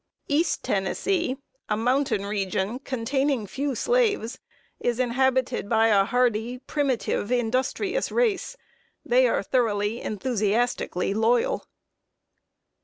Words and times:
East 0.27 0.63
Tennessee, 0.63 1.37
a 1.69 1.77
mountain 1.77 2.25
region, 2.25 2.79
containing 2.79 3.45
few 3.45 3.75
slaves, 3.75 4.39
is 4.79 4.99
inhabited 4.99 5.69
by 5.69 5.89
a 5.89 6.05
hardy, 6.05 6.57
primitive, 6.57 7.31
industrious 7.31 8.11
race. 8.11 8.57
They 9.05 9.27
are 9.27 9.43
thoroughly, 9.43 10.01
enthusiastically 10.01 11.13
loyal. 11.13 11.67